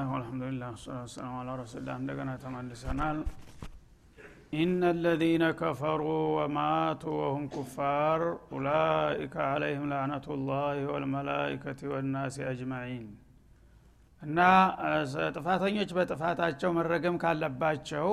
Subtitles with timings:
[0.00, 3.18] ብስሚላህ ወልሐምዱሊላህ ሰላቱ ወሰላሙ አላ ረሱሊላህ እንደገና ተመልሰናል
[4.54, 6.02] ኢነ አለዚነ ከፈሩ
[6.36, 13.04] ወማቱ ወሁም ኩፋር ኡላኢከ አለይህም ላዕነቱ ላህ ወልመላኢከቲ ወናሲ አጅማዒን
[14.22, 14.38] እና
[15.36, 18.08] ጥፋተኞች በጥፋታቸው መረገም ካለባቸው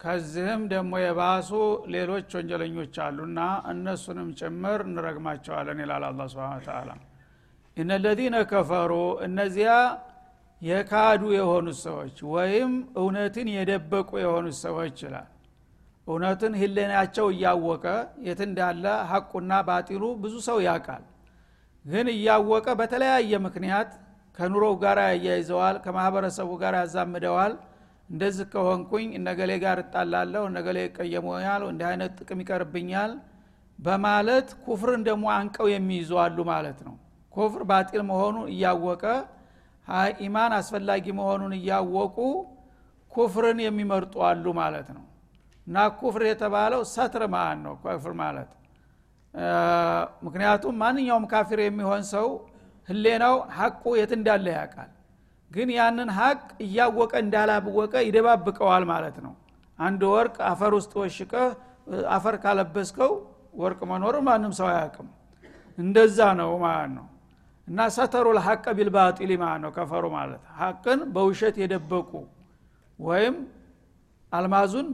[0.00, 1.50] ከዚህም ደግሞ የባሱ
[1.94, 3.38] ሌሎች ወንጀለኞች አሉና
[3.72, 6.90] እነሱንም ጭምር እንረግማቸዋለን ይላል አላ ስብን ተላ
[7.76, 8.92] እነ ለዚነ ከፈሩ
[9.26, 9.70] እነዚያ
[10.62, 12.70] የካዱ የሆኑት ሰዎች ወይም
[13.00, 15.28] እውነትን የደበቁ የሆኑት ሰዎች ይላል።
[16.06, 17.84] እውነትን ህሌናቸው እያወቀ
[18.26, 21.04] የት እንዳለ ሀቁና ባጢሉ ብዙ ሰው ያውቃል።
[21.84, 23.90] ግን እያወቀ በተለያየ ምክንያት
[24.38, 27.52] ከኑሮው ጋር ያያይዘዋል ከማህበረሰቡ ጋር ያዛምደዋል።
[28.10, 33.12] እንደዚህ ከሆንኩኝ እነገሌ ጋር እጣላለሁ እነገሌ ይቀየሙኛል እንዲህ አይነት ጥቅም ይቀርብኛል
[33.78, 36.94] በማለት ኩፍርን ደግሞ አንቀው የሚይዙ አሉ ማለት ነው።
[37.34, 39.02] ኩፍር ባጢል መሆኑ እያወቀ
[40.20, 42.16] ኢማን አስፈላጊ መሆኑን እያወቁ
[43.12, 45.04] ኩፍርን የሚመርጡ አሉ ማለት ነው።
[45.66, 48.50] እና ኩፍር የተባለው ሰትር ማን ነው ኩፍር ማለት።
[50.26, 52.26] ምክንያቱም ማንኛውም ካፊር የሚሆን ሰው
[52.88, 54.90] ህሌናው ሀቁ የት እንዳለ ያውቃል።
[55.50, 59.34] ግን ያንን ሀቅ እያወቀ እንዳላወቀ ይደባብቀዋል ማለት ነው።
[59.78, 61.48] አንድ ወርቅ አፈር ውስጥ ወሽቀህ
[62.10, 63.12] አፈር ካለበስከው
[63.54, 65.08] ወርቅ መኖሩ ማንም ሰው አያውቅም።
[65.78, 67.06] እንደዛ ነው ማለት ነው
[67.68, 72.10] እና ሰተሩ ልሐቀ ቢልባጢል ማለት ነው ከፈሩ ማለት። ሀቅን በውሸት የደበቁ
[72.98, 73.36] ወይም
[74.32, 74.86] አልማዙን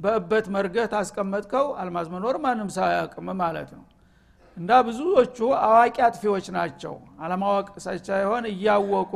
[0.00, 3.84] በእበት መርገህ ታስቀመጥከው አልማዝ መኖር ማንም አያውቅም ማለት ነው።
[4.56, 7.66] እና ብዙዎቹ አዋቂ አጥፊዎች ናቸው። አለማወቅ
[8.08, 9.12] ሳይሆን እያወቁ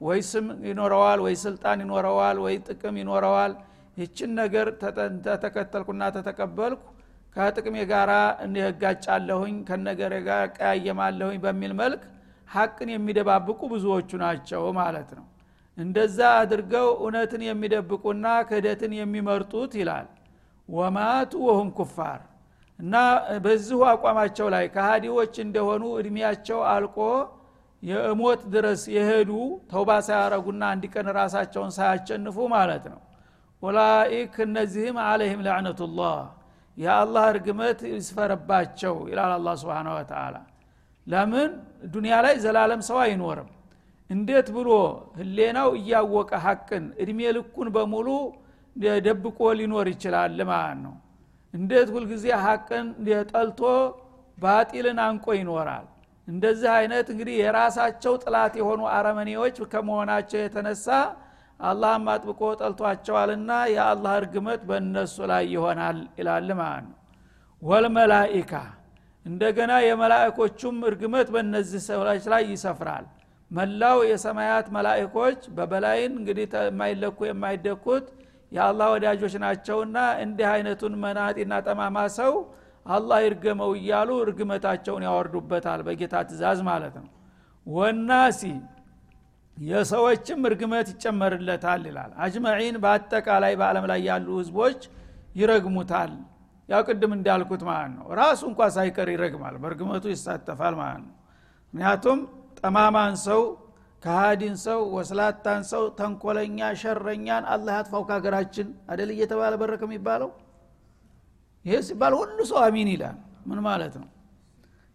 [0.00, 3.52] ወይ ስም ይኖረዋል ወይ ስልጣን ይኖረዋል ወይ ጥቅም ይኖረዋል።
[3.96, 4.66] ይችን ነገር
[5.26, 6.82] ተተከተልኩና ተተቀበልኩ
[7.36, 8.12] ከጥቅሜ ጋራ
[8.64, 12.02] እጋጫለሁኝ ከነገር ጋር ቀያየማለሁኝ በሚል መልክ
[12.48, 15.26] ሀቅን የሚደባብቁ ብዙዎቹ ናቸው ማለት ነው።
[15.78, 20.08] እንደዛ አድርገው እውነትን የሚደብቁና ክህደትን የሚመርጡት ይላል።
[20.68, 22.20] ወማቱ ወሁም ኩፋር
[22.78, 22.94] እና
[23.44, 26.98] በዚሁ አቋማቸው ላይ ከሃዲዎች እንደሆኑ እድሜያቸው አልቆ
[27.82, 29.30] የእሞት ድረስ የሄዱ
[29.70, 30.84] ተውባ ሳያረጉና አንድ
[31.18, 33.00] ራሳቸውን ሳያቸንፉ ማለት ነው።
[33.62, 36.14] ኡላኢክ እነዚህም አለህም ላዕነቱላህ
[36.76, 40.36] የአላህ እርግመት ይስፈረባቸው ይላል አላ ስብን ወተላ
[41.06, 41.50] ለምን?
[41.92, 43.50] ዱኒያ ላይ ዘላለም ሰው አይኖርም።
[44.10, 44.68] እንዴት ብሎ
[45.18, 48.08] ህሌናው እያወቀ ሀቅን እድሜ ልኩን በሙሉ
[49.06, 50.94] ደብቆ ሊኖር ይችላል ማለት ነው።
[51.54, 52.86] እንዴት ሁልጊዜ ሀቅን
[53.32, 53.60] ጠልቶ
[54.38, 55.86] ባጢልን አንቆ ይኖራል?
[56.28, 60.86] እንደዚህ አይነት እንግዲህ የራሳቸው ጥላት የሆኑ አረመኔዎች ከመሆናቸው የተነሳ
[61.62, 66.98] አላህም አጥብቆ ጠልቷቸዋልና የአላህ እርግመት በእነሱ ላይ ይሆናል ይላል ማለት ነው።
[67.62, 68.52] ወልመላኢካ
[69.26, 73.04] እንደገና የመላእኮቹም እርግመት በእነዚህ ሰዎች ላይ ይሰፍራል።
[73.50, 78.06] መላው የሰማያት መላእኮች በበላይን እንግዲህ የማይለኩ የማይደኩት
[78.52, 82.32] የአላህ ወዳጆች ናቸውና እንዲህ አይነቱን መናጢና ጠማማ ሰው
[82.86, 87.08] አላህ ይርገመው እያሉ እርግመታቸውን ያወርዱበታል በጌታ ትእዛዝ ማለት ነው።
[87.66, 88.40] ወናሲ
[89.56, 94.80] የሰዎችም እርግመት ይጨመርለታል ይላል። አጅመዒን በአጠቃላይ በአለም ላይ ያሉ ህዝቦች
[95.36, 96.12] ይረግሙታል።
[96.68, 101.14] ያው ቅድም እንዳልኩት ማለት ነው። ራሱ እንኳ ሳይቀር ይረግማል በእርግመቱ ይሳተፋል ማለት ነው።
[101.74, 102.18] ምክንያቱም
[102.58, 103.42] ጠማማን ሰው
[104.02, 110.30] ከሃዲን ሰው ወስላታን ሰው ተንኮለኛ ሸረኛን አላህ ያጥፋው ከሀገራችን። አደል እየተባለ በረከ የሚባለው
[111.64, 113.16] ይሄ ሲባል ሁሉ ሰው አሚን ይላል።
[113.48, 114.08] ምን ማለት ነው?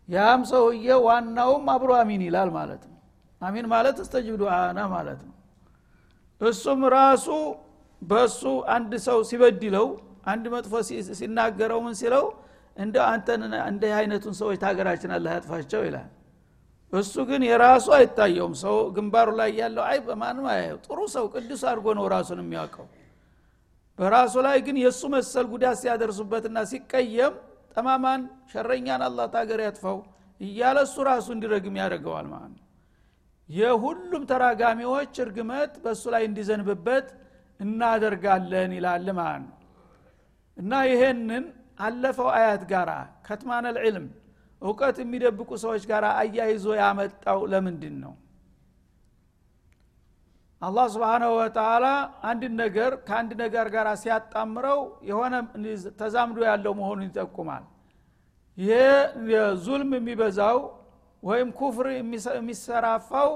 [0.10, 2.97] ያም ሰውዬ ዋናውም አብሮ አሚን ይላል ማለት ነው
[3.42, 5.34] አሚን ማለት እስተጅብ ዱዓና ማለት ነው።
[6.42, 7.28] እሱም ራሱ
[8.02, 8.42] በእሱ
[8.76, 9.88] አንድ ሰው ሲበድለው
[10.32, 10.74] አንድ መጥፎ
[11.20, 12.26] ሲናገረው ምን ሲለው
[12.78, 16.10] እንደ አንተን እንደ አይነቱን ሰዎች ታገራችን አላህ ያጥፋቸው ይላል።
[16.94, 21.88] እሱ ግን የራሱ አይታየውም። ሰው ግንባሩ ላይ ያለው አይ በማንም አያየው። ጥሩ ሰው ቅዱስ አድርጎ
[22.00, 22.88] ነው ራሱን የሚያውቀው።
[24.00, 27.34] በራሱ ላይ ግን የእሱ መሰል ጉዳት ሲያደርሱበትና ሲቀየም
[27.74, 29.98] ጠማማን ሸረኛን አላህ ታገር ያጥፈው
[30.42, 32.64] እያለ እሱ ራሱ እንዲረግም ያደርገዋል ማለት ነው
[33.50, 37.08] የሁሉም ተራጋሚዎች እርግመት በእሱ ላይ እንዲዘንብበት
[37.60, 39.54] እናደርጋለን ይላል ማለት ነው።
[40.58, 41.46] እና ይሄንን
[41.80, 42.90] አለፈው አያት ጋር
[43.28, 44.06] ከትማነል ዕልም
[44.62, 48.14] እውቀት የሚደብቁ ሰዎች ጋር አያይዞ ያመጣው ለምንድን ነው?
[50.62, 51.86] አላህ ስብሓናሁ ወተላ
[52.30, 54.80] አንድ ነገር ከአንድ ነገር ጋር ሲያጣምረው
[55.10, 55.34] የሆነ
[56.00, 57.66] ተዛምዶ ያለው መሆኑን ይጠቁማል።
[58.58, 58.72] ይሄ
[59.66, 60.58] ዙልም የሚበዛው
[61.24, 61.88] ወይም ኩፍር
[62.36, 63.32] የሚሰራፋው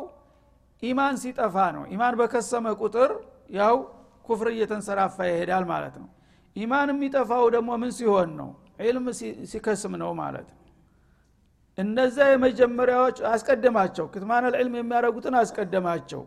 [0.84, 3.12] ኢማን ሲጠፋ ነው። ኢማን በከሰመ ቁጥር
[3.54, 3.76] ያው
[4.26, 6.10] ኩፍር እየተንሰራፋ ይሄዳል ማለት ነው።
[6.56, 8.50] ኢማን የሚጠፋው ደግሞ ምን ሲሆን ነው?
[8.82, 9.06] ዒልም
[9.52, 10.58] ሲከስም ነው ማለት ነው።
[11.78, 16.22] እነዛ የመጀመሪያዎች አስቀደማቸው። ክትማን ልዕልም የሚያደረጉትን አስቀደማቸው።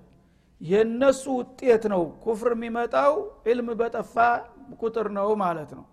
[0.60, 3.12] የእነሱ ውጤት ነው ኩፍር የሚመጣው
[3.46, 4.14] ዕልም በጠፋ
[4.80, 5.84] ቁጥር ነው ማለት ነው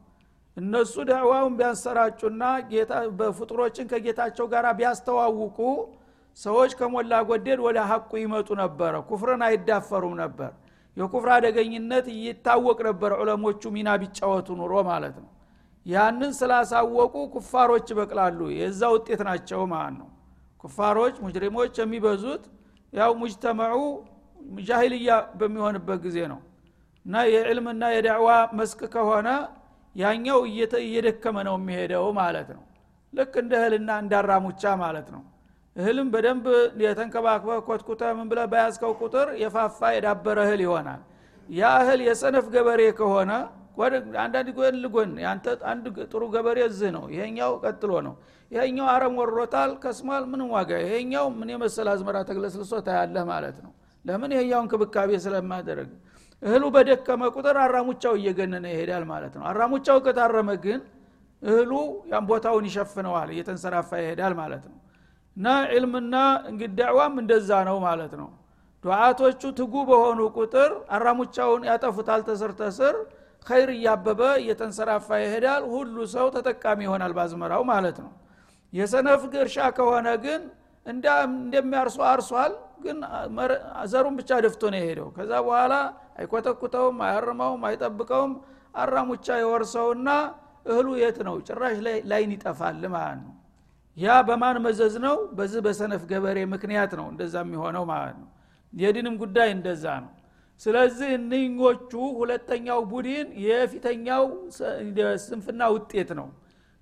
[0.57, 2.44] እነሱ ዳዕዋውን ቢያሰራጩና
[3.19, 5.59] በፍጡሮችን ከጌታቸው ጋር ቢያስተዋውቁ
[6.38, 10.51] ሰዎች ከሞላ ጎደል ወደ ሀቁ ይመጡ ነበረ ኩፍርን አይዳፈሩም ነበር።
[10.98, 15.30] የኩፍር አደገኝነት ይታወቅ ነበር ዑለሞቹ ሚና ቢጫወቱ ኑሮ ማለት ነው።
[15.86, 20.09] ያንን ስላሳወቁ ኩፋሮች ይበቅላሉ። የዛ ውጤት ናቸው ማለት ነው።
[20.63, 22.44] ኩፋሮች ሙጅሪሞች የሚበዙት
[22.94, 23.77] ያው ሙጅተመዑ
[24.68, 25.09] ጃሂልያ
[25.39, 26.39] በሚሆንበት ጊዜ ነው።
[27.06, 29.27] እና የዕልምና የዳዕዋ መስክ ከሆነ
[29.96, 30.40] ያኛው
[30.82, 32.64] እየደከመ ነው የሚሄደው ማለት ነው።
[33.14, 35.24] ልክ እንደ እህልና እንዳራሙቻ ማለት ነው።
[35.76, 36.46] እህልም በደንብ
[36.84, 41.02] የተንከባክበ ኮትኩተ ምን ብለ በያዝከው ቁጥር የፋፋ የዳበረ እህል ይሆናል።
[41.50, 43.32] ያ እህል የሰነፍ ገበሬ ከሆነ
[44.24, 48.16] አንዳንድ ጎን ልጎን አንተ አንድ ጥሩ ገበሬ እዝህ ነው ይሄኛው ቀጥሎ ነው
[48.52, 53.72] ይሄኛው አረም ወሮታል ከስሟል ምንም ዋጋ ይሄኛው ምን የመሰል አዝመራ ተግለስልሶ ታያለህ ማለት ነው።
[54.06, 55.90] ለምን ይሄኛው እንክብካቤ ስለማደረግ
[56.44, 60.80] እህሉ በደከመ ቁጥር አራሙቻው እየገነነ ይሄዳል ማለት ነው። አራሙቻው ከታረመ ግን
[61.42, 61.72] እህሉ
[62.12, 64.78] ያን ቦታውን ይሸፍነዋል እየተንሰራፋ ይሄዳል ማለት ነው።
[65.38, 66.16] እና ዕልምና
[66.50, 68.30] እንግዲህ እንደዛ ነው ማለት ነው።
[68.84, 72.96] ዱዓቶቹ ትጉ በሆኑ ቁጥር አራሙቻውን ያጠፉታል ተስር ተስር
[73.48, 78.12] ኸይር እያበበ እየተንሰራፋ ይሄዳል ሁሉ ሰው ተጠቃሚ ይሆናል ባዝመራው ማለት ነው።
[78.74, 80.42] የሰነፍ እርሻ ከሆነ ግን
[80.86, 82.98] እንደሚያርሱ አርሷል ግን
[83.92, 85.74] ዘሩን ብቻ ደፍቶ ነው የሄደው። ከዛ በኋላ
[86.19, 88.33] አይኮተኩተውም አያርመውም አይጠብቀውም።
[88.75, 90.10] አራሙቻ የወርሰውና
[90.66, 91.36] እህሉ የት ነው?
[91.48, 91.78] ጭራሽ
[92.12, 93.33] ላይን ይጠፋል ማለት ነው።
[93.98, 95.16] ያ በማን መዘዝ ነው?
[95.38, 98.30] በዚህ በሰነፍ ገበሬ ምክንያት ነው እንደዛ የሚሆነው ማለት ነው።
[98.74, 100.12] የድንም ጉዳይ እንደዛ ነው።
[100.62, 104.25] ስለዚህ እነኞቹ ሁለተኛው ቡድን የፊተኛው
[105.25, 106.28] ስንፍና ውጤት ነው።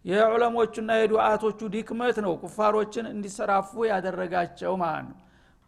[0.06, 5.18] የዑለሞቹና የዱዓቶቹ ዲክመት ነው ኩፋሮችን እንዲሰራፉ ያደረጋቸው ማለት ነው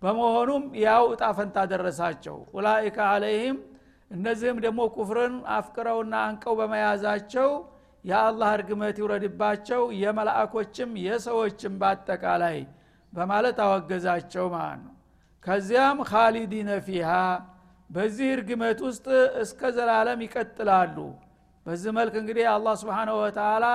[0.01, 3.57] በመሆኑም ያው እጣ ፈንታ ደረሳቸው። ኡላይከ አለይህም
[4.11, 7.49] እነዚህም ደግሞ ኩፍርን አፍቅረውና አንቀው በመያዛቸው
[8.05, 12.57] የአላህ እርግመት ይውረድባቸው የመላእኮችም የሰዎችም በአጠቃላይ
[13.13, 14.95] በማለት አወገዛቸው ማለት ነው።
[15.45, 17.11] ከዚያም ካሊዲነ ፊሃ
[17.89, 19.07] በዚህ እርግመት ውስጥ
[19.41, 20.97] እስከ ዘላለም ይቀጥላሉ።
[21.65, 23.65] በዚህ መልክ እንግዲህ አላህ ስብሓንሁ ወተላ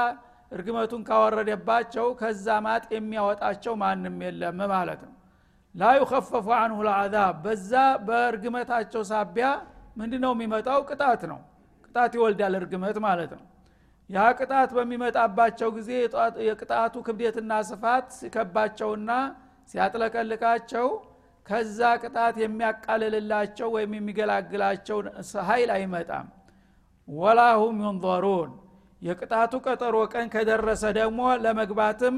[0.52, 5.12] እርግመቱን ካወረደባቸው ከዛ ማጥ የሚያወጣቸው ማንም የለም ማለት ነው
[5.76, 7.72] ላ ዩከፈፉ አንሁ ልአዛብ በዛ
[8.06, 9.48] በእርግመታቸው ሳቢያ
[9.98, 10.78] ምንድ ነው የሚመጣው?
[10.88, 11.40] ቅጣት ነው።
[11.86, 13.44] ቅጣት ይወልዳል እርግመት ማለት ነው።
[14.10, 15.90] ያ ቅጣት በሚመጣባቸው ጊዜ
[16.48, 19.10] የቅጣቱ ክብደትና ስፋት ሲከባቸውና
[19.70, 20.86] ሲያጥለቀልቃቸው
[21.46, 24.98] ከዛ ቅጣት የሚያቃልልላቸው ወይም የሚገላግላቸው
[25.48, 26.26] ሀይል አይመጣም።
[27.08, 28.50] ወላሁም ዩንظሩን
[29.02, 32.16] የቅጣቱ ቀጠሮ ቀን ከደረሰ ደግሞ ለመግባትም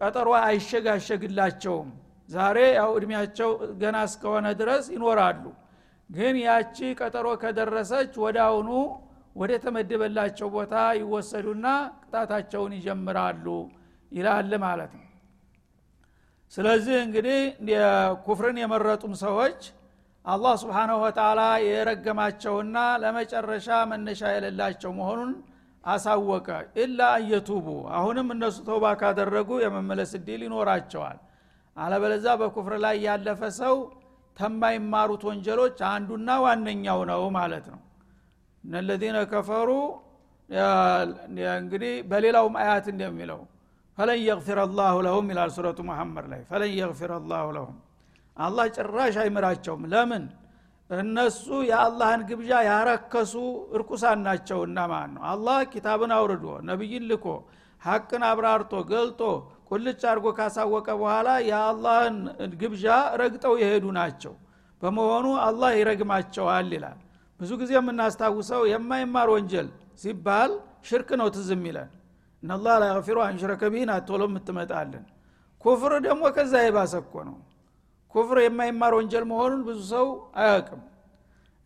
[0.00, 1.88] ቀጠሮ አይሸጋሸግላቸውም
[2.28, 5.44] ዛሬ ያው እድሜያቸው ገና እስከሆነ ድረስ ይኖራሉ።
[6.10, 8.68] ግን ያቺ ቀጠሮ ከደረሰች ወደ አሁኑ
[9.36, 11.66] ወደ ተመደበላቸው ቦታ ይወሰዱና
[12.02, 13.46] ቅጣታቸውን ይጀምራሉ
[14.12, 15.04] ይላል ማለት ነው።
[16.52, 17.38] ስለዚህ እንግዲህ
[18.26, 19.60] ኩፍርን የመረጡም ሰዎች
[20.24, 25.32] አላህ ስብሓናሁ ወተላ የረገማቸውና ለመጨረሻ መነሻ የሌላቸው መሆኑን
[25.84, 26.48] አሳወቀ።
[26.82, 27.66] ኢላ አየቱቡ
[27.98, 31.18] አሁንም እነሱ ተውባ ካደረጉ የመመለስ እድል ይኖራቸዋል
[31.78, 33.76] አለበለዛ በኩፍር ላይ ያለፈ ሰው
[34.36, 37.80] ተማይማሩት ወንጀሎች አንዱና ዋነኛው ነው ማለት ነው።
[38.64, 39.70] እነለዚነ ከፈሩ
[41.56, 43.40] እንግዲህ በሌላውም አያት እንደሚለው
[43.98, 47.76] ፈለን የግፊር አላሁ ለሁም ይላል ሱረቱ መሐመድ ላይ ፈለን የግፊር አላሁ ለሁም።
[48.36, 50.24] አላህ ጭራሽ አይምራቸውም። ለምን?
[50.90, 53.34] እነሱ የአላህን ግብዣ ያረከሱ
[53.76, 57.26] እርኩሳን ናቸውና ማለት ነው። አላህ ኪታብን አውርዶ ነቢይን ልኮ
[57.82, 59.20] ሀቅን አብራርቶ ገልጦ
[59.70, 62.16] ቁልጭ አድርጎ ካሳወቀ በኋላ የአላህን
[62.60, 62.86] ግብዣ
[63.20, 64.34] ረግጠው የሄዱ ናቸው።
[64.82, 66.98] በመሆኑ አላህ ይረግማቸዋል ይላል።
[67.40, 69.68] ብዙ ጊዜ የምናስታውሰው የማይማር ወንጀል
[70.02, 70.50] ሲባል
[70.88, 71.90] ሽርክ ነው ትዝም ይለን።
[72.42, 75.04] እነላ ላ የፊሩ አንሽረከ ቢህን አቶሎ የምትመጣልን።
[75.64, 77.36] ኩፍር ደግሞ ከዛ የባሰ እኮ ነው።
[78.14, 80.06] ኩፍር የማይማር ወንጀል መሆኑን ብዙ ሰው
[80.40, 80.82] አያውቅም።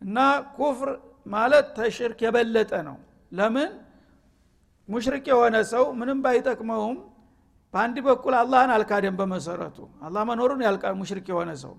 [0.01, 0.17] እና
[0.57, 0.89] ኩፍር
[1.27, 2.97] ማለት ተሽርክ የበለጠ ነው።
[3.31, 3.69] ለምን?
[4.89, 6.97] ሙሽሪክ የሆነ ሰው ምንም ባይጠቅመውም
[7.73, 11.73] በአንድ በኩል አላህን አልካደም በመሰረቱ። አላህ መኖሩን ያልቃል ሙሽሪክ የሆነ ሰው።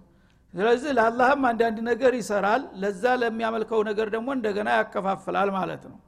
[0.55, 5.99] ስለዚህ ለአላህም አንዳንድ ነገር ይሰራል ለዛ ለሚያመልከው ነገር ደግሞ እንደገና ያከፋፍላል ማለት ነው።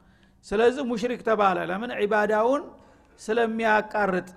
[0.45, 1.91] ስለዚህ ሙሽሪክ ተባለ። ለምን?
[2.01, 2.63] ዒባዳውን
[3.19, 4.27] ስለሚያቃርጥ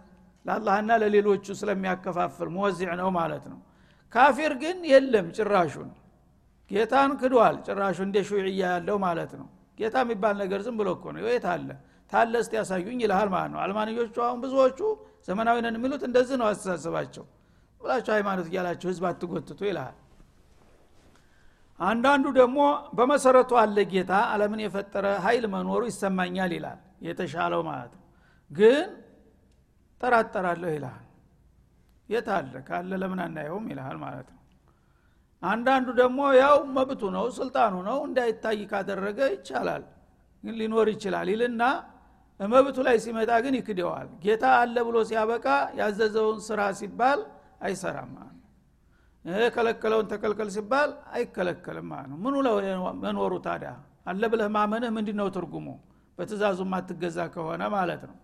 [0.46, 3.58] ለአላህና ለሌሎቹ ስለሚያከፋፍል መወዚዕ ነው ማለት ነው።
[4.12, 5.90] ካፊር ግን የለም ጭራሹን።
[6.70, 9.46] ጌታን ክዷል ጭራሹ እንደ ሹዕያ ያለው ማለት ነው።
[9.78, 11.68] ጌታ የሚባል ነገር ዝም ብሎ እኮ ነው። የት አለ
[12.12, 14.78] ታለ እስቲ ያሳዩኝ ይልሃል ማለት ነው። አልማንዮቹ አሁን ብዙዎቹ
[15.28, 17.24] ዘመናዊ ነን የሚሉት እንደዚህ ነው አስተሳሰባቸው።
[17.80, 19.96] ብላቸው ሃይማኖት እያላቸው ህዝብ አትጎትቱ ይልሃል።
[21.80, 22.58] አንዳንዱ ደግሞ
[22.96, 28.04] በመሰረቱ አለ ጌታ አለምን የፈጠረ ኃይል መኖሩ ይሰማኛል ይላል። የተሻለው ማለት ነው።
[28.50, 28.88] ግን
[30.00, 31.06] ጠራጠራለሁ ይልሃል።
[32.08, 32.52] የት አለ?
[32.68, 34.38] ካለ ለምን አናየውም ይልሃል ማለት ነው።
[35.42, 39.84] አንዳንዱ ደግሞ ያው መብቱ ነው ስልጣኑ ነው እንዳይታይ ካደረገ ይቻላል
[40.44, 41.62] ሊኖር ይችላል ይልና
[42.40, 45.46] መብቱ ላይ ሲመጣ ግን ይክደዋል። ጌታ አለ ብሎ ሲያበቃ
[45.80, 47.20] ያዘዘውን ስራ ሲባል
[47.62, 48.26] አይሰራም ነው።
[49.54, 52.34] ከለከለውን ተከልከል ሲባል አይከለከልም ነው። ምኑ
[53.04, 53.72] መኖሩ ታዲያ?
[54.06, 55.66] አለ ብለህ ማመንህ ምንድ ነው ትርጉሙ?
[56.18, 58.16] በትእዛዙ ማትገዛ ከሆነ ማለት ነው።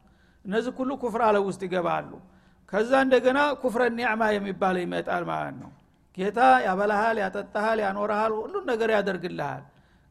[0.44, 2.11] እነዚህ ሁሉ ኩፍር አለ ውስጥ ይገባሉ።
[2.73, 5.70] ከዛ እንደገና ኩፍረ ኒዕማ የሚባለው ይመጣል ማለት ነው።
[6.16, 9.62] ጌታ ያበላሃል ያጠጣሃል ያኖረሃል ሁሉን ነገር ያደርግልሃል።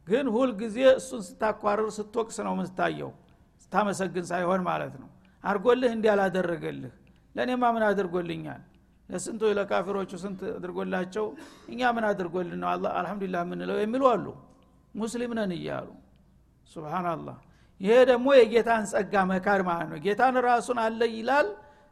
[0.08, 3.12] ግን ሁል ጊዜ እሱን ስታኳርር ስትወቅስ ነው ምስታየው
[3.66, 5.10] ስታመሰግን ሳይሆን ማለት ነው።
[5.44, 6.94] አድርጎልህ እንዲህ አላደረገልህ።
[7.36, 8.62] ለእኔማ ምን አድርጎልኛል?
[9.10, 11.26] ለስንቱ ለካፊሮቹ ስንት አድርጎላቸው?
[11.72, 12.70] እኛ ምን አድርጎልን ነው?
[13.00, 14.26] አልሐምዱሊላህ የምንለው የሚሉ አሉ።
[14.96, 15.88] ሙስሊም ነን እያሉ።
[16.72, 17.38] ሱብሃናላህ
[17.82, 21.48] ይሄ ደግሞ የጌታን ጸጋ መካድ ማለት ነው። ጌታን ራሱን አለ ይላል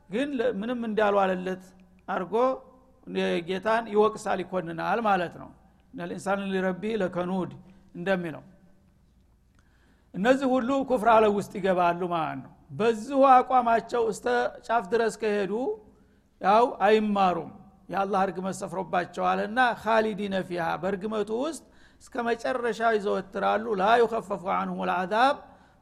[0.10, 1.64] ግን ምንም እንዳሉ አለለት
[2.08, 2.36] አድርጎ
[3.50, 5.50] ጌታን ይወቅሳል ይኮንናል ማለት ነው።
[6.12, 7.52] ኢንሳን ሊረቢ ለከኑድ
[7.96, 8.44] እንደሚለው
[10.14, 14.28] እነዚህ ሁሉ ኩፍር አለ ውስጥ ይገባሉ ማለት ነው። በዚሁ አቋማቸው እስተ
[14.68, 15.54] ጫፍ ድረስ ከሄዱ
[16.42, 17.52] ያው አይማሩም።
[17.90, 21.64] የአላህ እርግመት ሰፍሮባቸዋልና ካሊዲነ ፊሃ በእርግመቱ ውስጥ
[22.02, 25.36] እስከ መጨረሻ ይዘወትራሉ። ላ ዩከፈፉ አንሁም ልአዛብ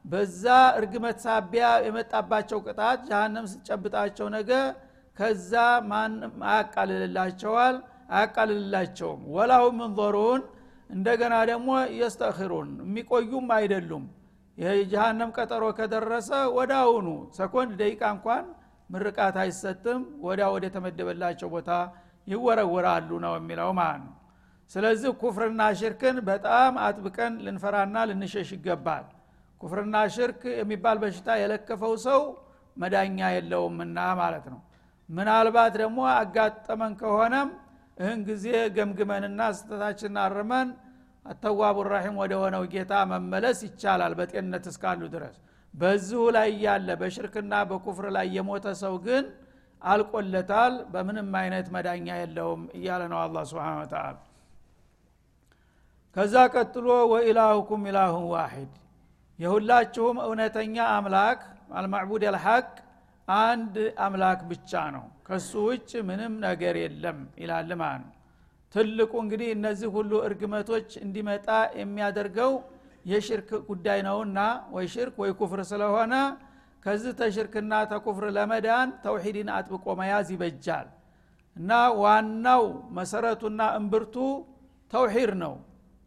[0.04, 0.44] በዛ
[0.78, 4.50] እርግመት ሳቢያ የመጣባቸው ቅጣት ጃሃንም ስጨብጣቸው ነገ
[5.16, 5.52] ከዛ
[5.90, 7.76] ማንም አያቃልልላቸዋል
[8.12, 10.42] አያቃልልላቸውም። ወላሁ ምንظሩን
[10.90, 14.04] እንደገና ደግሞ የስተእኽሩን የሚቆዩም አይደሉም
[14.58, 16.28] የጀሃነም ቀጠሮ ከደረሰ
[16.78, 17.06] አሁኑ
[17.36, 18.44] ሰኮንድ ደቂቃ እንኳን
[18.90, 21.70] ምርቃት አይሰጥም ወዲያ ወደ ተመደበላቸው ቦታ
[22.26, 24.14] ይወረወራሉ ነው የሚለው ማለት ነው።
[24.70, 29.06] ስለዚህ ኩፍርና ሽርክን በጣም አጥብቀን ልንፈራና ልንሸሽ ይገባል።
[29.60, 32.20] ኩፍርና ሽርክ የሚባል በሽታ የለከፈው ሰው
[32.76, 34.60] መዳኛ የለውምና ማለት ነው።
[35.08, 37.48] ምናልባት ደግሞ አጋጠመን ከሆነም
[37.98, 40.68] እህን ጊዜ ገምግመንና ስተታችንን አርመን
[41.26, 45.36] አተዋቡ ራሒም ወደ ሆነው ጌታ መመለስ ይቻላል በጤንነት እስካሉ ድረስ።
[45.74, 49.24] በዚሁ ላይ ያለ በሽርክና በኩፍር ላይ የሞተ ሰው ግን
[49.82, 54.16] አልቆለታል በምንም አይነት መዳኛ የለውም እያለ ነው አላ ስብን ተላ
[56.16, 58.72] ከዛ ቀጥሎ ወኢላሁኩም ኢላሁን ዋሂድ።
[59.38, 61.40] የሁላችሁም እውነተኛ አምላክ
[61.78, 62.66] አልማዕቡድ አልሐቅ
[63.28, 63.74] አንድ
[64.04, 68.12] አምላክ ብቻ ነው። ከሱ ውጭ ምንም ነገር የለም ይላል ማለት ነው
[68.74, 71.48] ትልቁ እንግዲህ እነዚህ ሁሉ እርግመቶች እንዲመጣ
[71.80, 72.52] የሚያደርገው
[73.04, 74.38] የሽርክ ጉዳይ ነውና
[74.74, 76.14] ወይ ሽርክ ወይ ኩፍር ስለሆነ
[76.84, 80.86] ከዚህ ተሽርክና ተኩፍር ለመዳን ተውሂድን አጥብቆ መያዝ ይበጃል።
[81.56, 81.70] እና
[82.02, 82.62] ዋናው
[82.98, 84.16] መሰረቱና እምብርቱ
[84.92, 85.54] ተውሂድ ነው።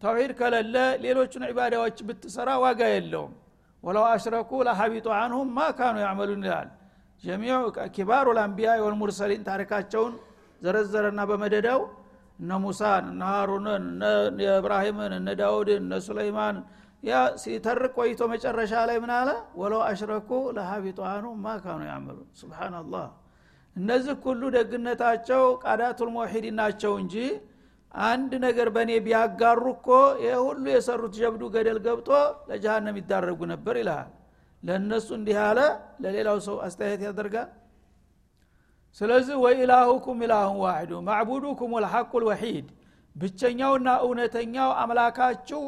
[0.01, 3.33] ተውሂድ ከሌለ ሌሎቹን ዒባዳዎች ብትሰራ ዋጋ የለውም።
[3.83, 6.69] ወለው አሽረኩ ለሀቢጡ አንሁም ማ ካኑ ያዕመሉን ይላል።
[7.23, 7.57] ጀሚዑ
[7.95, 10.13] ኪባሩ ልአንቢያ ወልሙርሰሊን ታሪካቸውን
[10.61, 11.79] ዘረዘረና በመደዳው
[12.39, 13.83] እነ ሙሳን እነ ሃሩንን
[14.27, 16.57] እነ እብራሂምን እነ ዳውድን እነ ሱለይማን
[17.03, 19.29] ያ ሲተርቅ ቆይቶ መጨረሻ ላይ ምን አለ?
[19.59, 21.81] ወለው አሽረኩ ለሀቢጡ አንሁም ማ ካኑ
[22.39, 23.07] ስብናላህ
[23.75, 27.15] እነዚህ ሁሉ ደግነታቸው ቃዳቱል ሙሒድ ናቸው እንጂ
[27.91, 29.87] አንድ ነገር በእኔ ቢያጋሩ እኮ
[30.23, 32.09] ይህ ሁሉ የሰሩት ጀብዱ ገደል ገብቶ
[32.49, 34.09] ለጀሃነም ይዳረጉ ነበር ይልሃል።
[34.63, 35.59] ለእነሱ እንዲህ ያለ
[36.03, 37.49] ለሌላው ሰው አስተያየት ያደርጋል
[39.01, 42.67] ስለዚህ ወኢላሁኩም ኢላሁን ዋሂዱ ማዕቡዱኩም ልሐቁ ልወሒድ
[43.15, 45.61] ብቸኛውና እውነተኛው አምላካችሁ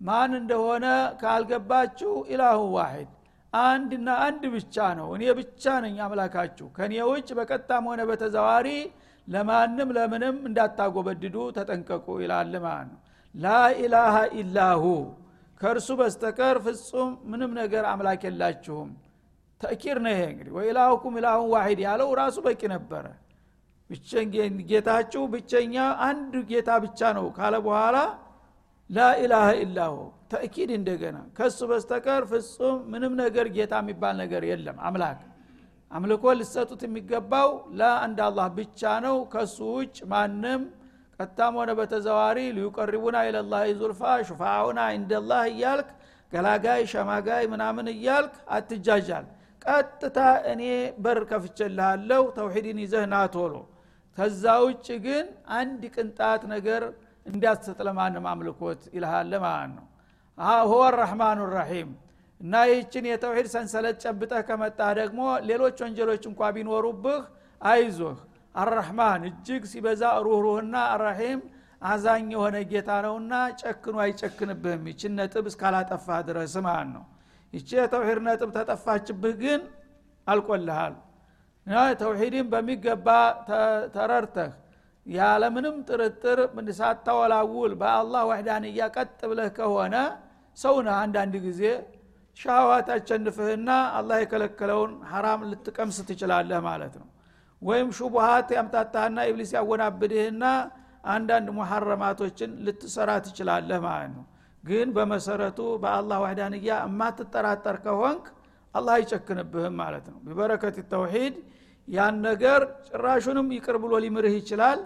[0.00, 0.86] ማን እንደሆነ
[1.20, 3.10] ካልገባችሁ ኢላሁን ዋሂድ።
[3.52, 8.68] አንድና አንድ ብቻ ነው። እኔ ብቻ ነኝ አምላካችሁ። ከእኔ ውጭ በቀጣም ሆነ በተዘዋሪ
[9.28, 13.00] ለማንም ለምንም እንዳታጎበድዱ ተጠንቀቁ ይላል ማለት ነው።
[13.34, 14.84] ላኢላሃ ኢላሁ
[15.60, 18.88] ከእርሱ በስተቀር ፍጹም ምንም ነገር አምላክ የላችሁም
[19.62, 23.04] ተእኪር ነው ይሄ እንግዲህ ወኢላሁኩም ኢላሁን ዋሂድ ያለው ራሱ በቂ ነበረ።
[24.70, 25.74] ጌታችሁ ብቸኛ
[26.06, 27.96] አንድ ጌታ ብቻ ነው ካለ በኋላ
[28.90, 29.94] ላኢላሃ ኢላሁ
[30.32, 35.20] ተእኪድ እንደገና። ከሱ በስተቀር ፍጹም ምንም ነገር ጌታ የሚባል ነገር የለም። አምላክ
[35.90, 40.62] አምልኮ ሊሰጡት የሚገባው ለአንድ አላህ ብቻ ነው። ከሱ ውጭ ማንም
[41.20, 45.88] ቀጥታም ሆነ በተዘዋሪ ሊዩቀሪቡና ኢለላህ ዙልፋ ሹፋውና እንደላህ እያልክ
[46.32, 49.26] ገላጋይ ሸማጋይ ምናምን እያልክ አትጃጃል
[49.62, 50.18] ቀጥታ
[50.52, 50.62] እኔ
[50.98, 53.54] በር ከፍቼልሃለሁ ተውሒድን ይዘህ ና ቶሎ።
[54.18, 55.26] ከዛ ውጭ ግን
[55.56, 56.82] አንድ ቅንጣት ነገር
[57.26, 59.86] እንዲያትሰጥ ለማንም አምልኮት ይልሃለ ማለት ነው።
[60.70, 61.90] ሁወ ረሕማኑ ራሒም
[62.40, 67.22] እና ይህችን የተውሂድ ሰንሰለት ጨብጠህ ከመጣህ ደግሞ ሌሎች ወንጀሎች እንኳ ቢኖሩብህ
[67.60, 68.16] አይዞህ።
[68.54, 71.40] አረሕማን እጅግ ሲበዛ ሩህሩህና አራሒም
[71.82, 77.04] አዛኝ የሆነ ጌታ ነውና ጨክኑ አይጨክንብህም። ይችን ነጥብ እስካላጠፋ ድረስ ማለት ነው
[77.52, 79.62] ይቺ የተውሂድ ነጥብ ተጠፋችብህ ግን
[80.26, 80.94] አልቆልሃል።
[82.00, 83.08] ተውሂድን በሚገባ
[83.94, 84.52] ተረርተህ
[85.06, 86.38] ያለምንም ጥርጥር
[86.78, 89.94] ሳታወላውል በአላህ ወህዳንያ ቀጥ ብለህ ከሆነ
[90.58, 91.62] ሰው ነህ አንዳንድ ጊዜ።
[92.36, 97.08] ሻዋት አቸንፍህና አላህ የከለከለውን ሐራም ልትቀምስ ትችላለህ ማለት ነው።
[97.62, 100.44] ወይም ሹቡሃት ያምታታህና ኢብሊስ ያወናብድህና
[101.08, 104.24] አንዳንድ ሙሐረማቶችን ልትሰራ ትችላለህ ማለት ነው
[104.64, 108.24] ግን በመሰረቱ በአላህ ዋህዳንያ የማትጠራጠር ከሆንክ
[108.74, 111.34] አላህ አይጨክንብህም ማለት ነው። ቢበረከት ተውሂድ
[111.88, 114.80] ያን ነገር ጭራሹንም ይቅር ብሎ ሊምርህ ይችላል።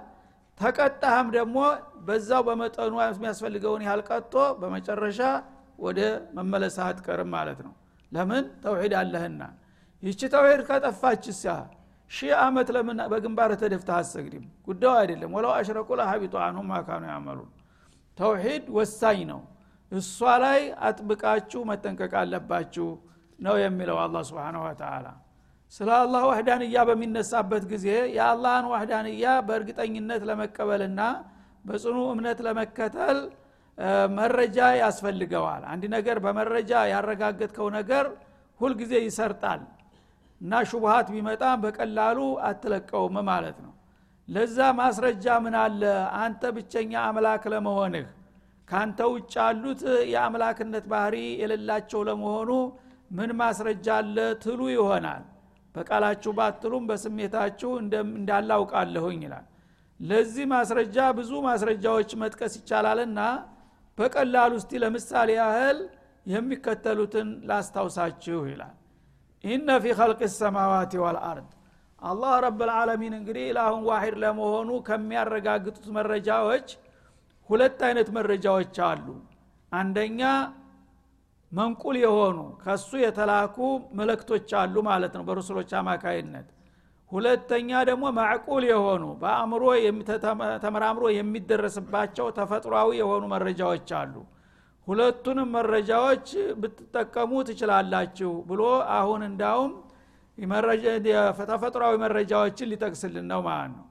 [0.59, 1.56] ተቀጣህም ደግሞ
[2.06, 5.21] በዛው በመጠኑ የሚያስፈልገውን ያህል ቀጥቶ በመጨረሻ
[5.78, 6.00] ወደ
[6.37, 7.73] መመለስ አትቀርም ማለት ነው።
[8.12, 8.45] ለምን?
[8.64, 9.42] ተውሂድ አለህና።
[10.02, 11.54] ይቺ ተውሂድ ከጠፋች ሳ
[12.11, 17.50] ሺህ ዓመት ለምን በግንባር ተደፍተህ አሰግድም ጉዳዩ አይደለም። ወለው አሽረቁ ለሀቢጡ አንሁም ማካኑ ያመሉን
[18.18, 19.40] ተውሂድ ወሳኝ ነው
[19.92, 22.88] እሷ ላይ አጥብቃችሁ መጠንቀቅ አለባችሁ
[23.38, 25.06] ነው የሚለው አላ ስብን ወተላ
[25.72, 31.00] ስለ አላህ ዋህዳንያ በሚነሳበት ጊዜ የአላህን ዋህዳንያ በእርግጠኝነት ለመቀበልና
[31.68, 33.18] በጽኑ እምነት ለመከተል
[34.16, 38.04] መረጃ ያስፈልገዋል። አንድ ነገር በመረጃ ያረጋገጥከው ነገር
[38.60, 39.62] ሁልጊዜ ይሰርጣል
[40.40, 43.72] እና ሹብሃት ቢመጣ በቀላሉ አትለቀውም ማለት ነው።
[44.28, 45.82] ለዛ ማስረጃ ምን አለ?
[46.20, 48.06] አንተ ብቸኛ አምላክ ለመሆንህ
[48.68, 49.80] ካንተ ውጭ ያሉት
[50.12, 52.50] የአምላክነት ባህሪ የሌላቸው ለመሆኑ
[53.11, 55.25] ምን ማስረጃ አለ ትሉ ይሆናል።
[55.75, 59.47] በቃላችሁ ባትሉም በስሜታችሁ እንዳላውቃለሁኝ ይላል።
[60.00, 63.21] ለዚህ ማስረጃ ብዙ ማስረጃዎች መጥቀስ ይቻላልና
[63.99, 65.78] በቀላሉ እስቲ ለምሳሌ ያህል
[66.26, 68.75] የሚከተሉትን ላስታውሳችሁ ይላል።
[69.45, 71.49] ኢነ ፊ ኸልቅ ሰማዋት ወልአርድ
[72.02, 76.67] አላህ ረብልዓለሚን እንግዲህ ኢላሁን ዋሂድ ለመሆኑ ከሚያረጋግጡት መረጃዎች
[77.50, 79.06] ሁለት አይነት መረጃዎች አሉ።
[79.73, 80.21] አንደኛ
[81.52, 83.56] መንቁል የሆኑ ከሱ የተላኩ
[83.99, 86.47] መለክቶች አሉ ማለት ነው በረሱሎች አማካይነት።
[87.11, 89.65] ሁለተኛ ደግሞ ማዕቁል የሆኑ በአእምሮ
[90.65, 94.15] ተመራምሮ የሚደረስባቸው ተፈጥሯዊ የሆኑ መረጃዎች አሉ።
[94.87, 96.26] ሁለቱንም መረጃዎች
[96.61, 98.63] ብትጠቀሙ ትችላላችሁ ብሎ
[98.97, 99.73] አሁን እንዳውም
[101.45, 103.85] ተፈጥሯዊ መረጃዎችን ሊጠቅስልን ነው ማለት ነው።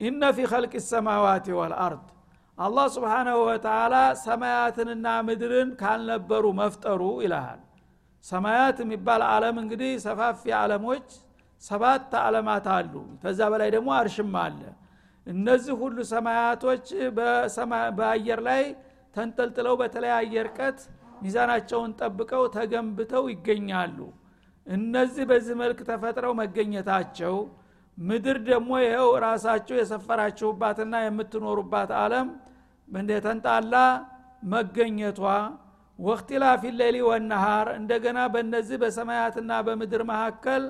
[0.00, 2.06] ኢነ ፊ ኸልቅ ሰማዋት ወልአርድ
[2.58, 7.60] አላህ ስብሓናሁ ወተላ ሰማያትንና ምድርን ካልነበሩ መፍጠሩ ይልሃል።
[8.24, 11.08] ሰማያት የሚባል አለም እንግዲህ ሰፋፊ አለሞች
[11.62, 12.92] ሰባት አለማት አሉ።
[13.22, 14.60] ከዛ በላይ ደግሞ አርሽም አለ።
[15.26, 16.86] እነዚህ ሁሉ ሰማያቶች
[17.98, 18.62] በአየር ላይ
[19.16, 20.78] ተንጠልጥለው በተለያየ እርቀት
[21.22, 23.98] ሚዛናቸውን ጠብቀው ተገንብተው ይገኛሉ።
[24.66, 27.36] እነዚህ በዚህ መልክ ተፈጥረው መገኘታቸው
[27.98, 32.28] ምድር ደግሞ ይኸው ራሳቸው የሰፈራችሁባትና የምትኖሩባት አለም
[32.88, 33.74] እንደተንጣላ
[34.50, 35.20] መገኘቷ
[35.98, 40.64] ወክቲላፊ ሌሊ ወነሃር እንደገና በእነዚህ በሰማያትና በምድር መካከል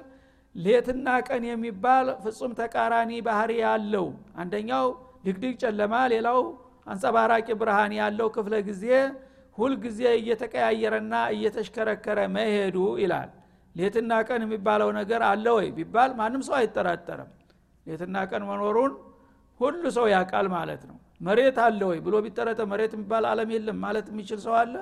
[0.54, 4.06] ሌትና ቀን የሚባል ፍጹም ተቃራኒ ባህሪ ያለው
[4.42, 4.86] አንደኛው
[5.26, 6.38] ድግድግ ጨለማ ሌላው
[6.86, 8.84] አንጸባራቂ ብርሃን ያለው ክፍለ ጊዜ
[9.58, 13.30] ሁልጊዜ እየተቀያየረና እየተሽከረከረ መሄዱ ይላል።
[13.74, 17.30] ሌትና ቀን የሚባለው ነገር አለ ወይ ቢባል ማንም ሰው አይጠራጠርም።
[17.86, 18.92] ሌትና ቀን መኖሩን
[19.60, 24.06] ሁሉ ሰው ያውቃል ማለት ነው መሬት አለ ወይ ብሎ ቢጠረጠ መሬት የሚባል አለም የለም ማለት
[24.12, 24.74] የሚችል ሰው አለ?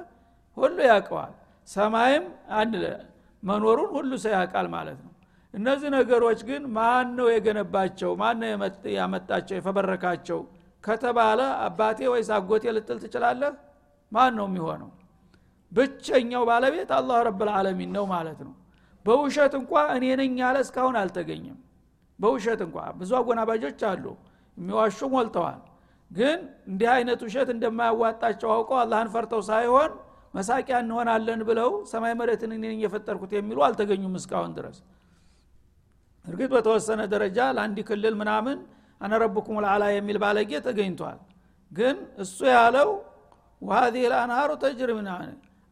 [0.56, 1.32] ሁሉ ያውቀዋል።
[1.68, 2.24] ሰማይም
[2.60, 2.74] አንድ
[3.42, 5.10] መኖሩን ሁሉ ሰው ያውቃል ማለት ነው።
[5.54, 8.10] እነዚህ ነገሮች ግን ማን ነው የገነባቸው?
[8.22, 8.48] ማን ነው
[8.96, 9.54] ያመጣቸው?
[9.58, 10.40] የፈበረካቸው?
[10.84, 13.52] ከተባለ አባቴ ወይስ አጎቴ ልጥል ትችላለህ?
[14.12, 14.90] ማን ነው የሚሆነው?
[15.72, 18.54] ብቸኛው ባለቤት አላህ ረብልዓለሚን ነው ማለት ነው።
[19.06, 21.58] በውሸት እንኳ እኔ ነኝ ያለ እስካሁን አልተገኘም።
[22.18, 24.04] በውሸት እንኳ ብዙ አጎናባጆች አሉ።
[24.58, 25.60] የሚዋሹ ሞልተዋል
[26.14, 29.92] ግን እንዲህ አይነት ውሸት እንደማያዋጣቸው አውቀው አላህን ፈርተው ሳይሆን
[30.34, 34.78] መሳቂያ እንሆናለን ብለው ሰማይ መሬትን እኔ የፈጠርኩት የሚሉ አልተገኙም እስካሁን ድረስ።
[36.24, 38.58] እርግጥ በተወሰነ ደረጃ ለአንድ ክልል ምናምን
[39.00, 41.18] አነረብኩም ልአላ የሚል ባለጌ ተገኝቷል።
[41.72, 42.88] ግን እሱ ያለው
[43.62, 45.08] ወሀዚህ ልአንሃሩ ተጅሪ ምን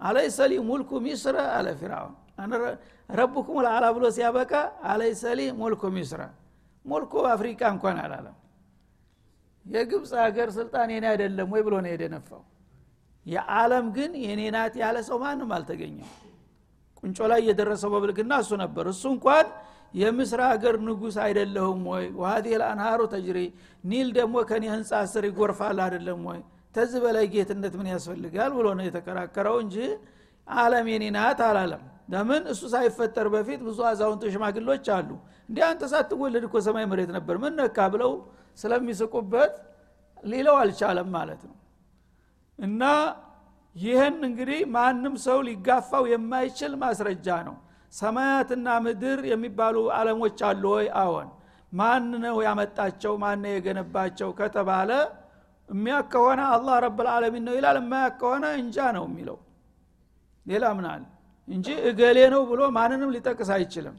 [0.00, 2.14] አለይሰ ሊ ሙልኩ ሚስረ አለ ፊራውን
[3.11, 4.52] ረብኩም ልአላ ብሎ ሲያበቃ
[4.90, 6.20] አለይሰ ሊ ሙልኩ ሚስረ።
[6.85, 8.37] ሙልኩ አፍሪካ እንኳን አላለም
[9.66, 12.42] የግብፅ ሀገር ስልጣን የኔ አይደለም ወይ ብሎ ነው የደነፋው።
[13.27, 16.09] የዓለም ግን የኔ ናት ያለ ሰው ማንም አልተገኘም።
[17.03, 19.46] ቁንጮ ላይ የደረሰው በብልግና እሱ ነበር። እሱ እንኳን
[19.94, 22.05] የምስር ሀገር ንጉስ አይደለሁም ወይ?
[22.20, 23.38] ዋሀዲህ ልአንሃሩ ተጅሪ
[23.85, 26.40] ኒል ደግሞ ከኔ ህንፃ ስር ይጎርፋል አይደለም ወይ?
[26.75, 29.77] ተዚህ በላይ ጌትነት ምን ያስፈልጋል ብሎ ነው የተከራከረው እንጂ
[30.48, 32.42] አለም የኔ ናት አላለም። ለምን?
[32.53, 35.11] እሱ ሳይፈጠር በፊት ብዙ አዛውንቶ ሽማግሎች አሉ።
[35.48, 38.12] እንዲህ አንተ ሳትወለድ እኮ ሰማይ መሬት ነበር። ምን ነካ ብለው
[38.59, 39.53] ስለሚስቁበት
[40.25, 41.57] ሊለው አልቻለም ማለት ነው።
[42.59, 42.83] እና
[43.77, 47.57] ይህን እንግዲህ ማንም ሰው ሊጋፋው የማይችል ማስረጃ ነው።
[47.93, 50.87] ሰማያትና ምድር የሚባሉ አለሞች አሉ ወይ?
[51.01, 51.29] አዎን።
[51.73, 53.12] ማን ነው ያመጣቸው?
[53.23, 54.31] ማን የገነባቸው?
[54.41, 54.91] ከተባለ
[55.69, 59.38] የሚያክ ከሆነ አላህ ረብልዓለሚን ነው ይላል። የማያክ ከሆነ እንጃ ነው የሚለው።
[60.47, 61.03] ሌላ ምናል
[61.49, 63.97] እንጂ እገሌ ነው ብሎ ማንንም ሊጠቅስ አይችልም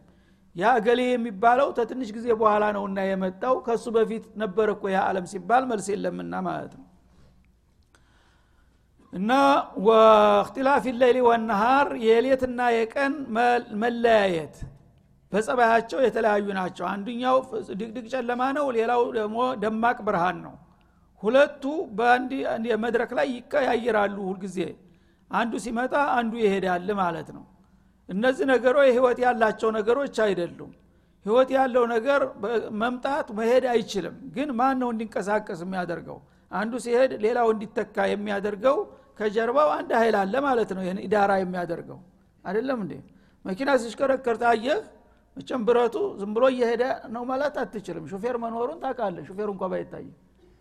[0.56, 5.26] ያ እገሌ የሚባለው ተትንሽ ጊዜ በኋላ ነው እና የመጣው። ከእሱ በፊት ነበር እኮ ያ አለም
[5.32, 6.86] ሲባል መልስ የለምና ማለት ነው።
[9.14, 9.32] እና
[9.88, 13.14] ወእክትላፍ ሌሊ ወነሃር የሌትና የቀን
[13.82, 14.56] መለያየት
[15.32, 17.38] በጸባያቸው የተለያዩ ናቸው። አንዱኛው
[17.80, 20.56] ድቅድቅ ጨለማ ነው ሌላው ደግሞ ደማቅ ብርሃን ነው።
[21.24, 21.64] ሁለቱ
[21.98, 22.32] በአንድ
[22.84, 24.58] መድረክ ላይ ይቀያይራሉ ሁልጊዜ።
[25.32, 27.44] አንዱ ሲመጣ አንዱ ይሄዳል ማለት ነው
[28.10, 30.72] እነዚህ ነገሮች ህይወት ያላቸው ነገሮች አይደሉም።
[31.26, 32.22] ህይወት ያለው ነገር
[32.82, 36.18] መምጣት መሄድ አይችልም። ግን ማን ነው እንዲንቀሳቀስ የሚያደርገው?
[36.52, 38.78] አንዱ ሲሄድ ሌላው እንዲተካ የሚያደርገው
[39.20, 42.00] ከጀርባው አንድ ኃይል አለ ማለት ነው። ይህን ኢዳራ የሚያደርገው
[42.44, 42.94] አይደለም እንዴ?
[43.46, 44.82] መኪና ሲሽከረከር ታየህ
[45.38, 50.06] መቸም ብረቱ ዝም ብሎ እየሄደ ነው ማለት አትችልም። ሹፌር መኖሩን ታውቃለህ። ሹፌሩ እንኳ ባይታይ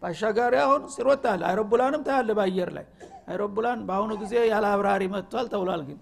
[0.02, 2.86] ባሻጋሪ አሁን ሲሮጥ ታያለ አይሮፕላንም ታያለ በአየር ላይ።
[3.28, 5.98] አይሮፕላን በአሁኑ ጊዜ ያለ አብራሪ መጥቷል ተብሏል ግን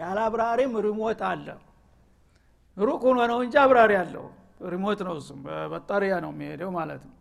[0.00, 1.46] ያለ አብራሪም remote አለ።
[2.76, 4.26] ሩቅ ሆኖ ነው እንጂ አብራሪ አለው
[4.72, 7.14] remote ነው እሱም በባትሪ ነው የሚሄደው ማለት ነው።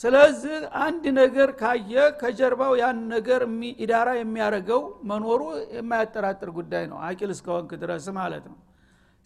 [0.00, 3.42] ስለዚህ አንድ ነገር ካየ ከጀርባው ያን ነገር
[3.80, 5.40] ኢዳራ የሚያደርገው መኖሩ
[5.76, 8.58] የማያጠራጥር ጉዳይ ነው አቂል እስከወንክ ድረስ ማለት ነው።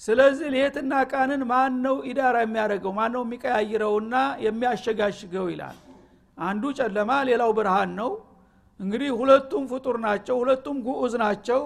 [0.03, 4.15] ስለዚህ ሌትና ቃንን ማን ነው ኢዳራ የሚያደርገው ማን ነው የሚቀያይረውና
[4.47, 5.79] የሚያሸጋሽገው ይላል።
[6.39, 8.11] አንዱ ጨለማ ሌላው ብርሃን ነው።
[8.81, 11.61] እንግዲህ ሁለቱም ፍጡር ናቸው ሁለቱም ጉዑዝ ናቸው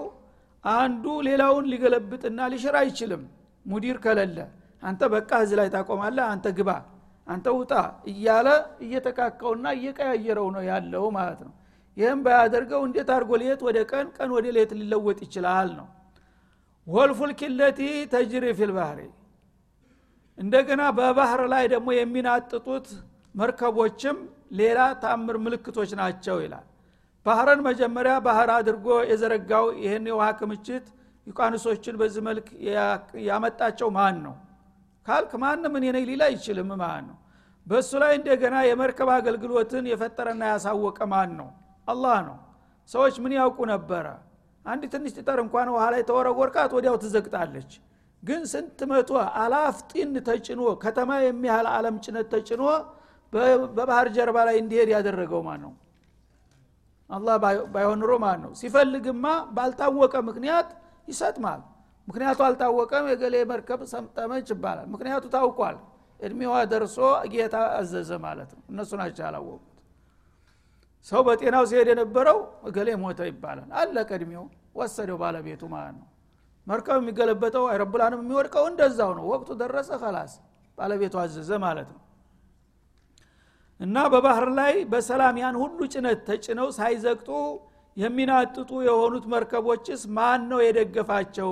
[0.65, 3.23] አንዱ ሌላውን ሊገለብጥና ሊሽር አይችልም።
[3.65, 4.37] ሙዲር ከለለ
[4.83, 6.69] አንተ በቃ እዚህ ላይ ታቆማለህ አንተ ግባ
[7.27, 7.71] አንተ ውጣ
[8.11, 8.47] እያለ
[8.85, 11.53] እየተካካውና እየቀያየረው ነው ያለው ማለት ነው።
[11.97, 15.87] ይህም ባያደርገው እንዴት አድርጎ ሌት ወደ ቀን ቀን ወደ ሌት ሊለወጥ ይችላል ነው።
[16.87, 17.79] والفلك التي
[18.13, 18.99] تجري في البحر
[20.37, 22.87] እንደገና በባህር ላይ ደግሞ የሚናጥጡት
[23.35, 24.17] መርከቦችም
[24.59, 26.65] ሌላ ታምር ምልክቶች ናቸው ይላል
[27.25, 30.85] ባህርን መጀመሪያ ባህር አድርጎ የዘረጋው ይህን የውሃ ክምችት
[31.27, 32.47] ውቅያኖሶችን በዚህ መልክ
[33.27, 34.35] ያመጣቸው ማን ነው?
[35.05, 37.17] ካልክ ማንም እኔ ነኝ ሊል አይችልም ማን ነው?
[37.67, 41.49] በእሱ ላይ እንደገና የመርከብ አገልግሎትን የፈጠረና ያሳወቀ ማን ነው?
[41.87, 42.37] አላህ ነው።
[42.89, 44.05] ሰዎች ምን ያውቁ ነበረ?
[44.65, 47.71] አንድ ትንሽ ጥጠር እንኳን ውሃ ላይ ተወረወርቃት ወዲያው ትዘግጣለች።
[48.23, 49.09] ግን ስንት መቶ
[49.41, 52.63] አላፍ ጢን ተጭኖ ከተማ የሚያህል አለም ጭነት ተጭኖ
[53.73, 55.73] በባህር ጀርባ ላይ እንዲሄድ ያደረገው ማን ነው
[57.09, 57.35] አላህ
[57.73, 58.51] ባይሆን ኑሮ ማን ነው?
[58.59, 60.69] ሲፈልግማ ባልታወቀ ምክንያት
[61.07, 61.61] ይሰጥማል።
[62.07, 65.77] ምክንያቱ አልታወቀም የገሌ መርከብ ሰምጠመች ይባላል። ምክንያቱ ታውቋል።
[66.19, 66.97] እድሜዋ ደርሶ
[67.33, 69.71] ጌታ አዘዘ ማለት ነው። እነሱ ናቸው ያላወቁት።
[71.07, 72.37] ሰው በጤናው ሲሄድ የነበረው
[72.67, 74.45] እገሌ ሞተ ይባላል። አለቀ እድሜው።
[74.79, 76.07] ወሰደው ባለቤቱ ማለት ነው?
[76.67, 80.31] መርከብ የሚገለበጠው አይሮፕላንም የሚወድቀው እንደዛው ነው። ወቅቱ ደረሰ ከላስ
[80.77, 81.99] ባለቤቱ አዘዘ ማለት ነው
[83.79, 87.29] እና በባህር ላይ በሰላም ያን ሁሉ ጭነት ተጭነው ሳይዘግጡ
[87.97, 91.51] የሚናጥጡ የሆኑት መርከቦችስ ማን ነው የደገፋቸው?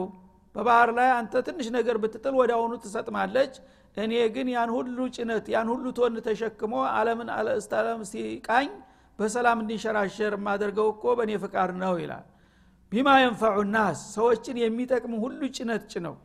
[0.55, 3.53] በባህር ላይ አንተ ትንሽ ነገር ብትጥል ወደ አሁኑ ትሰጥማለች።
[3.97, 8.69] እኔ ግን ያን ሁሉ ጭነት ያን ሁሉ ቶን ተሸክሞ አለምን አለስታለም ሲቃኝ
[9.19, 12.25] በሰላም እንዲንሸራሸር የማደርገው እኮ በእኔ ፍቃድ ነው ይላል።
[12.91, 16.15] ቢማ የንፈዑ ናስ ሰዎችን የሚጠቅም ሁሉ ጭነት ጭነው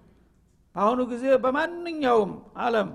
[0.77, 2.33] በአሁኑ ጊዜ በማንኛውም
[2.65, 2.89] አለም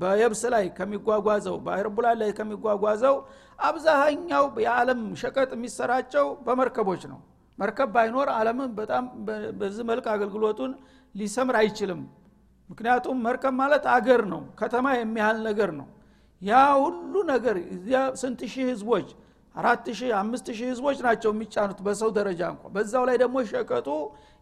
[0.00, 3.16] በየብስ ላይ ከሚጓጓዘው በአይሮፕላን ላይ ከሚጓጓዘው
[3.58, 7.20] አብዛሃኛው የዓለም ሸቀጥ የሚሰራጨው በመርከቦች ነው።
[7.58, 9.04] መርከብ ባይኖር አለምን በጣም
[9.58, 10.72] በዚህ መልክ አገልግሎቱን
[11.14, 12.00] ሊሰምር አይችልም።
[12.70, 15.86] ምክንያቱም መርከብ ማለት አገር ነው ከተማ የሚያህል ነገር ነው።
[16.42, 17.56] ያ ሁሉ ነገር
[18.22, 19.08] ስንት ሺህ ህዝቦች
[19.54, 23.88] አራት ሺህ አምስት ሺህ ህዝቦች ናቸው የሚጫኑት በሰው ደረጃ እንኳ በዛው ላይ ደግሞ ሸቀጡ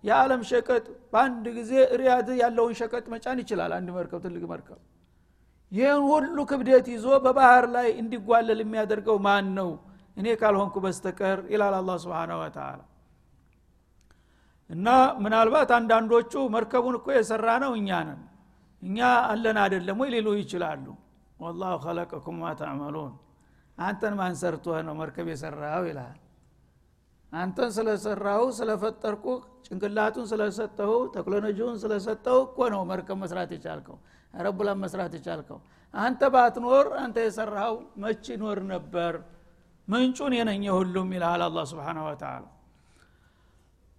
[0.05, 4.81] የዓለም ሸቀጥ በአንድ ጊዜ ሪያድ ያለውን ሸቀጥ መጫን ይችላል። አንድ መርከብ ትልቅ መርከብ።
[5.73, 9.71] ይህን ሁሉ ክብደት ይዞ በባህር ላይ እንዲጓለል የሚያደርገው ማን ነው?
[10.17, 12.81] እኔ ካልሆንኩ በስተቀር ይላል አላ ስብን ወተላ
[14.71, 14.89] እና
[15.23, 18.21] ምናልባት አንዳንዶቹ መርከቡን እኮ የሰራ ነው እኛ ነን።
[18.83, 18.99] እኛ
[19.31, 20.85] አለን አደለም ወይ ሊሉ ይችላሉ።
[21.37, 23.13] ወላሁ ከለቀኩም ማ ተዕመሉን።
[23.79, 26.19] አንተን ማን ሰርቶህ ነው መርከብ የሰራው ይልሃል
[27.33, 29.25] አንተን ስለሰራው ስለፈጠርኩ
[29.67, 33.97] ጭንቅላቱን ስለሰጠው ተክሎኖጂውን ስለሰጠው እኮ ነው መርከብ መስራት የቻልከው
[34.35, 35.59] ረቡላን መስራት የቻልከው።
[35.95, 39.15] አንተ ባትኖር አንተ የሰራው መች ይኖር ነበር?
[39.89, 42.45] ምንጩን የነኘ ሁሉም ይልሃል አላ ስብን ወተላ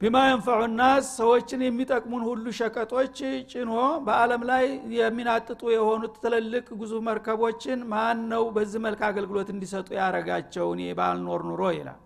[0.02, 0.62] ቢማ የንፈዑ
[1.10, 3.18] ሰዎችን የሚጠቅሙን ሁሉ ሸቀጦች
[3.52, 3.74] ጭኖ
[4.06, 4.66] በአለም ላይ
[4.96, 11.70] የሚናጥጡ የሆኑት ትልልቅ ጉዙ መርከቦችን ማን ነው በዚህ መልክ አገልግሎት እንዲሰጡ ያረጋቸው እኔ ባልኖር ኑሮ
[11.78, 12.00] ይላል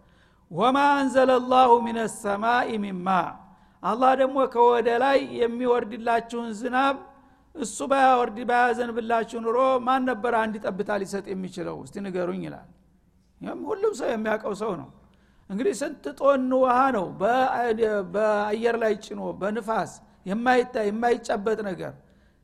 [0.52, 3.08] ወማ አንዘለ ላሁ ሚን ሰማኢ ሚማ
[3.84, 6.96] አላህ ደግሞ ከወደ ላይ የሚወርድላችሁን ዝናብ
[7.56, 9.58] እሱ ባያወርድ ባያዘንብላችሁ ኑሮ
[9.88, 11.78] ማን ነበር አንድ ጠብታ ሊሰጥ የሚችለው?
[11.86, 12.68] እስቲ ንገሩኝ ይላል።
[13.42, 14.90] ይህም ሁሉም ሰው የሚያውቀው ሰው ነው።
[15.50, 17.06] እንግዲህ ስንት ጦን ውሃ ነው
[18.14, 19.92] በአየር ላይ ጭኖ በንፋስ
[20.26, 21.94] የማይታይ የማይጨበጥ ነገር።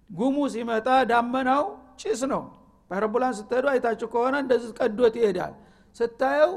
[0.10, 1.64] ጉሙ ሲመጣ ዳመናው
[2.02, 2.44] ጭስ ነው።
[2.92, 5.54] በአይሮፕላን ስትሄዱ አይታችሁ ከሆነ እንደዚህ ቀዶት ይሄዳል።
[5.96, 6.54] ስታየው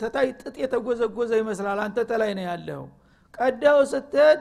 [0.00, 2.82] ተታይ ጥጥ የተጎዘጎዘ ይመስላል። አንተ ተላይ ነው ያለው።
[3.38, 4.40] ቀዳው ስትሄድ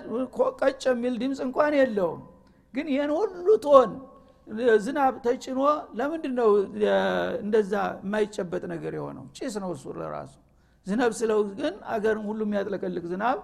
[0.62, 2.22] ቀጭ የሚል ድምፅ እንኳን የለውም።
[2.74, 3.92] ግን ይህን ሁሉ ቶን
[4.84, 5.60] ዝናብ ተጭኖ
[6.00, 6.50] ለምንድን ነው
[7.44, 9.26] እንደዛ የማይጨበጥ ነገር የሆነው?
[9.38, 10.34] ጭስ ነው እሱ ለራሱ።
[10.88, 13.40] ዝናብ ስለው ግን አገርን ሁሉ የሚያጥለቀልቅ ዝናብ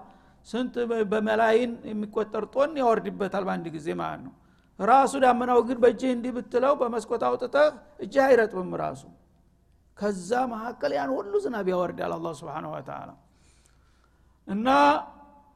[0.47, 0.73] ስንት
[1.11, 4.33] በመላይን የሚቆጠር ጦን ያወርድበታል በአንድ ጊዜ ማለት ነው።
[4.79, 7.67] ራሱ ዳመናው ግን በእጅህ እንዲህ ብትለው በመስኮት አውጥተህ
[7.99, 9.03] እጅህ አይረጥብም ራሱ
[9.97, 13.09] ከዛ መካከል ያን ሁሉ ዝናብ ያወርዳል አላ ስብን ወተላ
[14.47, 14.67] እና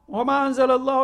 [0.09, 0.99] ወማ አንዘለ ላሁ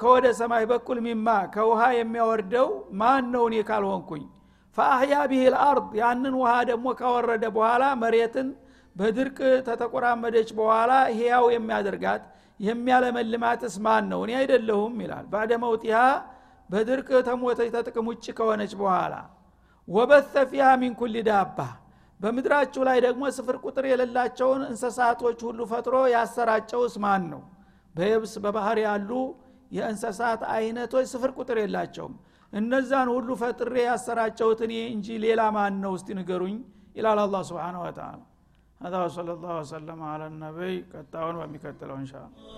[0.00, 2.68] ከወደ ሰማይ በኩል ሚማ ከውሃ የሚያወርደው
[3.00, 3.44] ማን ነው?
[3.48, 4.24] እኔ ካልሆንኩኝ።
[4.78, 8.48] ፈአህያ ቢህ ልአርድ ያንን ውሃ ደግሞ ካወረደ በኋላ መሬትን
[8.96, 12.22] በድርቅ ተተቆራመደች በኋላ ህያው የሚያደርጋት
[12.60, 14.20] የሚያለመልማትስ ማን ነው?
[14.24, 15.98] እኔ አይደለሁም ይላል። ባደ መውጢሃ
[16.70, 19.14] በድርቅ ተሞተች ተጥቅም ውጭ ከሆነች በኋላ
[19.87, 21.57] ወበተ ፊሃ ሚን ኩል ዳባ
[22.19, 27.41] በምድራችሁ ላይ ደግሞ ስፍር ቁጥር የሌላቸውን እንስሳቶች ሁሉ ፈጥሮ ያሰራጨውስ ማን ነው
[27.95, 29.09] በየብስ በባህር ያሉ
[29.77, 32.13] የእንስሳት አይነቶች ስፍር ቁጥር የላቸውም
[32.53, 36.57] እነዛን ሁሉ ፈጥሬ ያሰራጨውት እኔ እንጂ ሌላ ማን ነው እስቲ ንገሩኝ
[36.99, 38.11] ይላል አላ ስብን ወተላ
[38.81, 42.53] هذا وصلى الله وسلم على النبي قطعون ومكتلون ان شاء الله